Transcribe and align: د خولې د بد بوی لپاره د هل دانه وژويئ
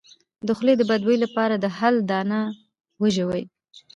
د 0.47 0.49
خولې 0.57 0.73
د 0.77 0.81
بد 0.89 1.01
بوی 1.05 1.17
لپاره 1.25 1.55
د 1.57 1.65
هل 1.77 1.95
دانه 2.09 2.39
وژويئ 3.01 3.43